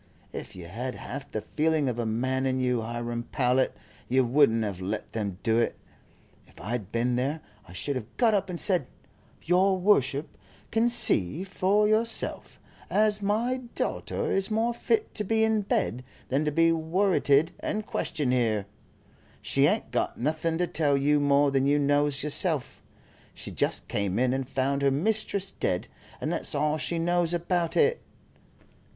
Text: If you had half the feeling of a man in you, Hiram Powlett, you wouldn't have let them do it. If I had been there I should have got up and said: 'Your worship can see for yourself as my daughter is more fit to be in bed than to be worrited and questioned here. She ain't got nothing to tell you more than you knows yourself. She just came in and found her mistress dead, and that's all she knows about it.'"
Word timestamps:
If 0.33 0.55
you 0.55 0.65
had 0.65 0.95
half 0.95 1.31
the 1.31 1.41
feeling 1.41 1.87
of 1.87 1.99
a 1.99 2.07
man 2.07 2.47
in 2.47 2.59
you, 2.59 2.81
Hiram 2.81 3.21
Powlett, 3.31 3.77
you 4.07 4.25
wouldn't 4.25 4.63
have 4.63 4.81
let 4.81 5.11
them 5.11 5.37
do 5.43 5.59
it. 5.59 5.75
If 6.47 6.59
I 6.59 6.71
had 6.71 6.91
been 6.91 7.17
there 7.17 7.41
I 7.67 7.73
should 7.73 7.95
have 7.95 8.17
got 8.17 8.33
up 8.33 8.49
and 8.49 8.59
said: 8.59 8.87
'Your 9.43 9.77
worship 9.77 10.35
can 10.71 10.89
see 10.89 11.43
for 11.43 11.87
yourself 11.87 12.59
as 12.89 13.21
my 13.21 13.57
daughter 13.75 14.31
is 14.31 14.49
more 14.49 14.73
fit 14.73 15.13
to 15.13 15.23
be 15.23 15.43
in 15.43 15.61
bed 15.61 16.03
than 16.29 16.45
to 16.45 16.51
be 16.51 16.71
worrited 16.71 17.51
and 17.59 17.85
questioned 17.85 18.33
here. 18.33 18.65
She 19.43 19.67
ain't 19.67 19.91
got 19.91 20.17
nothing 20.17 20.57
to 20.57 20.65
tell 20.65 20.97
you 20.97 21.19
more 21.19 21.51
than 21.51 21.67
you 21.67 21.77
knows 21.77 22.23
yourself. 22.23 22.81
She 23.35 23.51
just 23.51 23.87
came 23.87 24.17
in 24.17 24.33
and 24.33 24.49
found 24.49 24.81
her 24.81 24.89
mistress 24.89 25.51
dead, 25.51 25.87
and 26.19 26.31
that's 26.31 26.55
all 26.55 26.79
she 26.79 26.97
knows 26.97 27.35
about 27.35 27.77
it.'" 27.77 28.01